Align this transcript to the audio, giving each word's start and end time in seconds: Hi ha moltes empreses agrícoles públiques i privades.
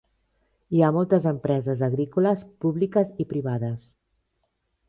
Hi 0.77 0.79
ha 0.85 0.89
moltes 0.95 1.27
empreses 1.33 1.83
agrícoles 1.89 2.43
públiques 2.65 3.15
i 3.25 3.29
privades. 3.35 3.85